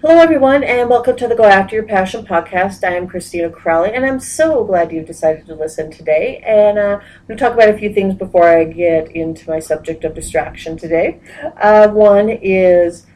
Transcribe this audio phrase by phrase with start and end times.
[0.00, 2.84] Hello, everyone, and welcome to the Go After Your Passion podcast.
[2.84, 6.40] I am Kristina Crowley, and I'm so glad you've decided to listen today.
[6.46, 9.58] And uh, I'm going to talk about a few things before I get into my
[9.58, 11.18] subject of distraction today.
[11.60, 13.06] Uh, one is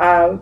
[0.00, 0.38] uh,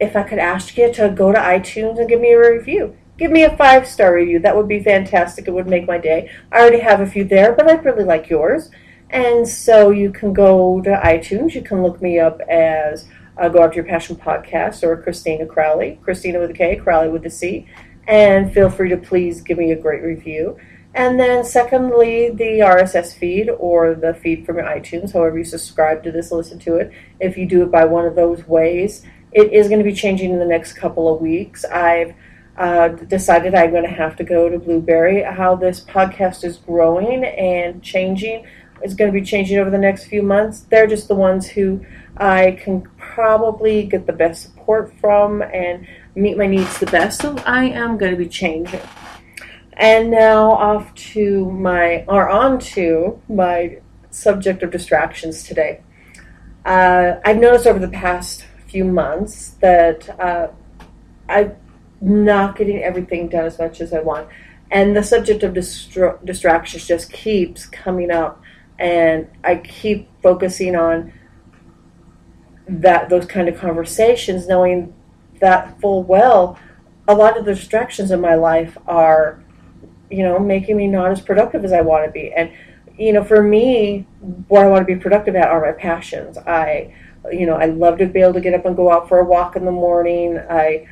[0.00, 2.96] if I could ask you to go to iTunes and give me a review.
[3.16, 4.40] Give me a five star review.
[4.40, 5.46] That would be fantastic.
[5.46, 6.28] It would make my day.
[6.50, 8.68] I already have a few there, but I'd really like yours.
[9.10, 11.54] And so you can go to iTunes.
[11.54, 13.06] You can look me up as
[13.36, 17.24] uh, Go After Your Passion podcast or Kristina Crowley, Kristina with a K, Crowley with
[17.26, 17.66] a C,
[18.06, 20.58] and feel free to please give me a great review.
[20.94, 26.04] And then, secondly, the RSS feed or the feed from your iTunes, however you subscribe
[26.04, 26.92] to this, listen to it.
[27.18, 29.02] If you do it by one of those ways,
[29.32, 31.64] it is going to be changing in the next couple of weeks.
[31.64, 32.14] I've
[32.56, 35.22] uh, decided I'm going to have to go to Blubrry.
[35.22, 38.46] How this podcast is growing and changing
[38.82, 40.60] is going to be changing over the next few months.
[40.70, 41.84] They're just the ones who
[42.16, 47.20] I can probably get the best support from and meet my needs the best.
[47.20, 48.80] So I am going to be changing.
[49.74, 53.78] And now off to my, or on to my
[54.10, 55.80] subject of distractions today.
[56.64, 60.48] Uh, I've noticed over the past few months that uh,
[61.28, 61.56] I'm
[62.00, 64.28] not getting everything done as much as I want.
[64.70, 68.42] And the subject of distra- distractions just keeps coming up.
[68.78, 71.12] And I keep focusing on
[72.66, 74.94] that those kind of conversations, knowing
[75.40, 76.58] that full well,
[77.06, 79.42] a lot of the distractions in my life are,
[80.10, 82.32] you know, making me not as productive as I want to be.
[82.32, 82.50] And,
[82.98, 84.06] you know, for me,
[84.48, 86.38] what I want to be productive at are my passions.
[86.38, 86.94] I,
[87.30, 89.24] you know, I love to be able to get up and go out for a
[89.24, 90.38] walk in the morning.
[90.38, 90.88] I,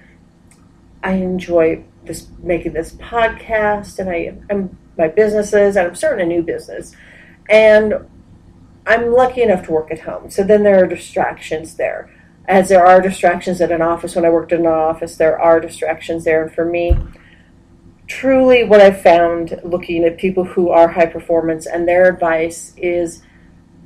[1.03, 6.29] I enjoy this making this podcast, and I, I'm my businesses, and I'm starting a
[6.29, 6.95] new business,
[7.49, 7.95] and
[8.87, 10.31] I'm lucky enough to work at home.
[10.31, 12.11] So then there are distractions there.
[12.47, 15.61] As there are distractions at an office, when I worked in an office, there are
[15.61, 16.43] distractions there.
[16.43, 16.97] And for me,
[18.09, 23.23] truly what I've found looking at people who are high performance and their advice is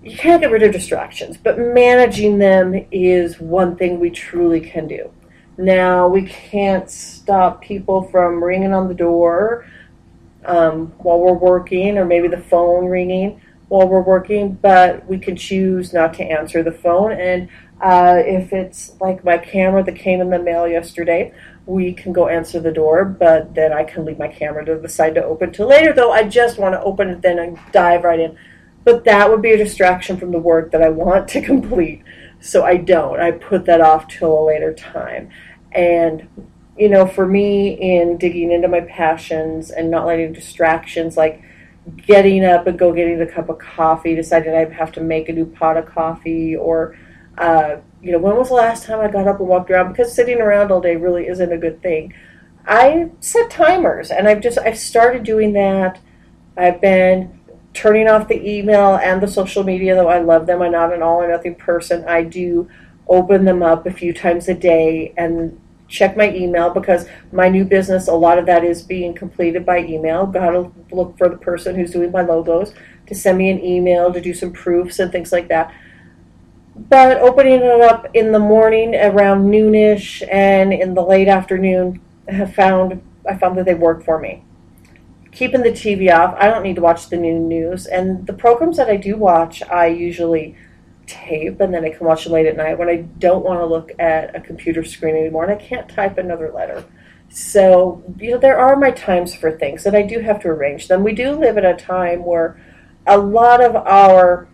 [0.02, 4.86] you can't get rid of distractions, but managing them is one thing we truly can
[4.86, 5.10] do.
[5.58, 9.66] Now, we can't stop people from ringing on the door
[10.44, 15.36] um, while we're working or maybe the phone ringing while we're working, but we can
[15.36, 17.12] choose not to answer the phone.
[17.12, 17.48] And
[17.80, 21.34] uh, if it's like my camera that came in the mail yesterday,
[21.66, 24.88] we can go answer the door, but then I can leave my camera to the
[24.88, 28.04] side to open till later, though I just want to open it then and dive
[28.04, 28.38] right in.
[28.84, 32.04] But that would be a distraction from the work that I want to complete.
[32.40, 33.18] So I don't.
[33.18, 35.30] I put that off till a later time.
[35.72, 36.28] And,
[36.78, 41.42] you know, for me, in digging into my passions and not letting distractions like
[41.94, 45.32] getting up and go getting a cup of coffee, deciding I have to make a
[45.32, 46.96] new pot of coffee, or
[47.38, 49.92] uh, you know, when was the last time I got up and walked around?
[49.92, 52.14] Because sitting around all day really isn't a good thing.
[52.66, 56.00] I set timers, and I've just I've started doing that.
[56.56, 57.38] I've been
[57.74, 60.62] turning off the email and the social media, though I love them.
[60.62, 62.04] I'm not an all or nothing person.
[62.08, 62.68] I do
[63.06, 67.64] open them up a few times a day and check my email because my new
[67.64, 70.26] business, a lot of that is being completed by email.
[70.26, 72.74] Got to look for the person who's doing my logos
[73.06, 75.72] to send me an email to do some proofs and things like that.
[76.74, 82.54] But opening it up in the morning around noonish and in the late afternoon, have
[82.54, 84.42] found I found that they work for me.
[85.32, 88.76] Keeping the TV off, I don't need to watch the new news, and the programs
[88.76, 90.56] that I do watch, I usually
[91.06, 93.66] tape and then I can watch it late at night when I don't want to
[93.66, 96.84] look at a computer screen anymore and I can't type another letter.
[97.28, 100.88] So, you know, there are my times for things and I do have to arrange
[100.88, 101.02] them.
[101.02, 102.60] We do live at a time where
[103.06, 104.48] a lot of our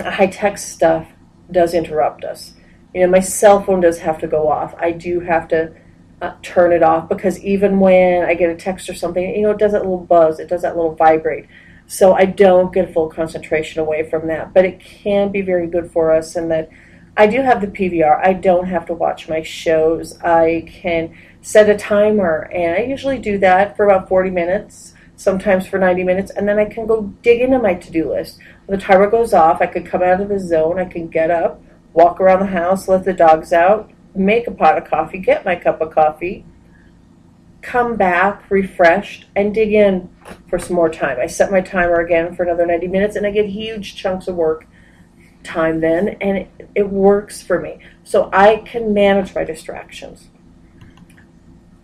[0.00, 1.08] high tech stuff
[1.50, 2.54] does interrupt us.
[2.94, 4.74] You know, my cell phone does have to go off.
[4.78, 5.74] I do have to
[6.22, 9.50] uh, turn it off because even when I get a text or something, you know,
[9.50, 11.46] it does that little buzz, it does that little vibrate.
[11.86, 14.52] So I don't get full concentration away from that.
[14.52, 16.68] But it can be very good for us in that
[17.16, 18.20] I do have the PVR.
[18.22, 20.20] I don't have to watch my shows.
[20.20, 25.66] I can set a timer, and I usually do that for about 40 minutes, sometimes
[25.66, 28.38] for 90 minutes, and then I can go dig into my to do list.
[28.66, 31.30] When the timer goes off, I could come out of the zone, I can get
[31.30, 31.62] up,
[31.94, 35.56] walk around the house, let the dogs out, make a pot of coffee, get my
[35.56, 36.44] cup of coffee,
[37.66, 40.08] come back refreshed and dig in
[40.48, 41.18] for some more time.
[41.20, 44.36] I set my timer again for another 90 minutes and I get huge chunks of
[44.36, 44.68] work
[45.42, 47.80] time then and it, it works for me.
[48.04, 50.28] So I can manage my distractions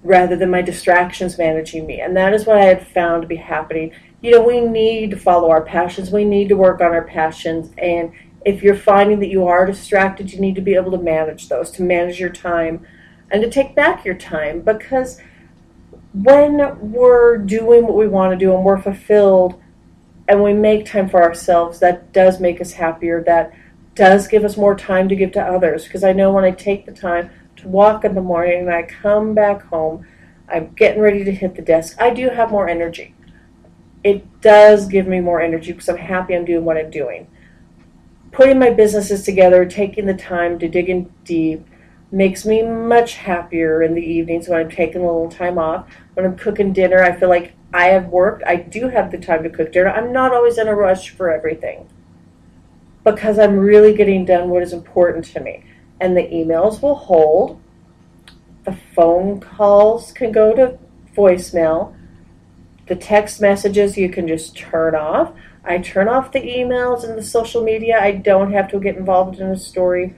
[0.05, 2.01] rather than my distractions managing me.
[2.01, 3.93] And that is what I had found to be happening.
[4.21, 6.13] You know, we need to follow our passions.
[6.13, 8.13] We need to work on our passions and
[8.45, 11.73] If you're finding that you are distracted, you need to be able to manage those,
[11.73, 12.87] to manage your time,
[13.31, 15.21] and to take back your time because
[16.13, 19.61] when we're doing what we want to do and we're fulfilled
[20.29, 23.23] and we make time for ourselves, that does make us happier.
[23.25, 23.53] That
[23.95, 25.85] does give us more time to give to others.
[25.85, 28.83] Because I know when I take the time to walk in the morning and I
[28.83, 30.07] come back home,
[30.49, 33.15] I'm getting ready to hit the desk, I do have more energy.
[34.05, 37.29] It does give me more energy because I'm happy I'm doing what I'm doing.
[38.33, 41.67] Putting my businesses together, taking the time to dig in deep,
[42.11, 45.87] makes me much happier in the evenings when I'm taking a little time off.
[46.15, 48.43] When I'm cooking dinner, I feel like I have worked.
[48.47, 49.91] I do have the time to cook dinner.
[49.91, 51.89] I'm not always in a rush for everything
[53.05, 55.65] because I'm really getting done what is important to me.
[56.01, 57.61] And the emails will hold.
[58.65, 60.79] The phone calls can go to
[61.17, 61.97] voicemail.
[62.87, 65.33] The text messages you can just turn off.
[65.65, 67.99] I turn off the emails and the social media.
[68.01, 70.15] I don't have to get involved in a story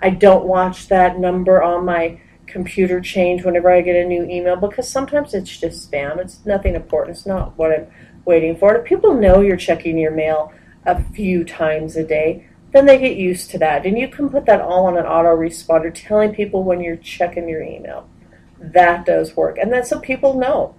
[0.00, 4.56] I don't watch that number on my computer change whenever I get a new email
[4.56, 6.18] because sometimes it's just spam.
[6.18, 7.16] It's nothing important.
[7.16, 7.86] It's not what I'm
[8.24, 8.74] waiting for.
[8.76, 10.52] If people know you're checking your mail
[10.84, 13.86] a few times a day, then they get used to that.
[13.86, 17.62] And you can put that all on an autoresponder telling people when you're checking your
[17.62, 18.08] email.
[18.58, 19.58] That does work.
[19.58, 20.74] And then so people know.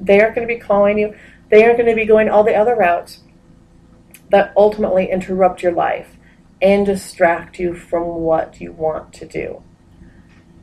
[0.00, 1.14] They aren't going to be calling you.
[1.50, 3.20] They aren't going to be going all the other routes
[4.30, 6.16] that ultimately interrupt your life
[6.62, 9.62] and distract you from what you want to do.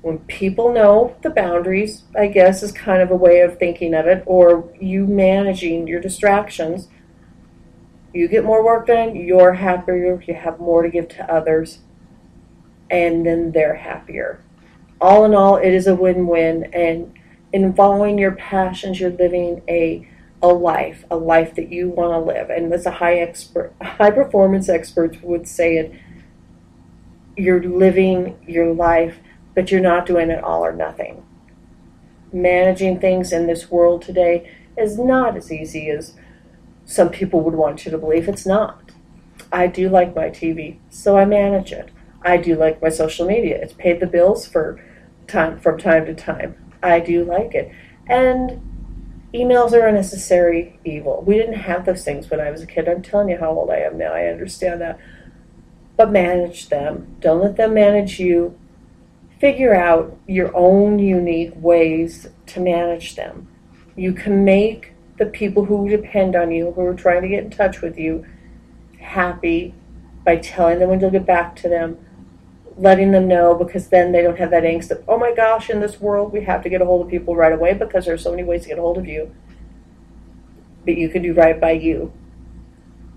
[0.01, 4.05] When people know the boundaries, I guess is kind of a way of thinking of
[4.07, 6.87] it, or you managing your distractions,
[8.13, 11.79] you get more work done, you're happier, you have more to give to others,
[12.89, 14.41] and then they're happier.
[15.01, 17.13] All in all, it is a win win, and
[17.51, 20.07] in following your passions, you're living a
[20.41, 22.49] a life, a life that you want to live.
[22.49, 25.93] And as a high expert, high performance experts would say it,
[27.35, 29.17] you're living your life,
[29.59, 31.21] but you're not doing it all or nothing.
[32.31, 36.13] Managing things in this world today is not as easy as
[36.85, 38.29] some people would want you to believe.
[38.29, 38.93] It's not.
[39.51, 41.91] I do like my TV, so I manage it.
[42.21, 43.61] I do like my social media.
[43.61, 44.81] It's paid the bills for
[45.27, 46.55] time from time to time.
[46.81, 47.69] I do like it.
[48.07, 48.61] And
[49.33, 51.21] emails are a necessary evil.
[51.27, 52.87] We didn't have those things when I was a kid.
[52.87, 54.13] I'm telling you how old I am now.
[54.13, 55.01] I understand that.
[55.97, 57.17] But manage them.
[57.19, 58.57] Don't let them manage you.
[59.39, 63.47] Figure out your own unique ways to manage them.
[63.95, 67.49] You can make the people who depend on you, who are trying to get in
[67.49, 68.25] touch with you,
[68.99, 69.73] happy
[70.23, 71.97] by telling them when you'll get back to them
[72.79, 75.81] letting them know because then they don't have that angst of, oh my gosh, in
[75.81, 78.31] this world we have to get a hold of people right away because there's so
[78.31, 79.35] many ways to get a hold of you.
[80.85, 82.13] But you can do right by you.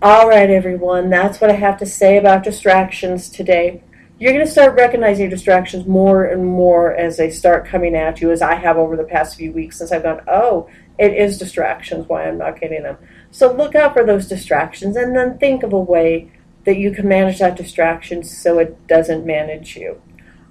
[0.03, 3.85] All right, everyone, that's what I have to say about distractions today.
[4.19, 8.21] You're going to start recognizing your distractions more and more as they start coming at
[8.21, 10.69] you, as I have over the past few weeks since I've gone, oh,
[10.99, 12.99] it is distractions, why I'm not getting them.
[13.31, 16.31] So look out for those distractions and then think of a way
[16.65, 20.01] that you can manage that distraction so it doesn't manage you.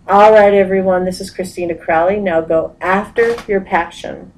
[0.08, 2.18] All right, everyone, this is Kristina Crowley.
[2.18, 4.34] Now go after your passion.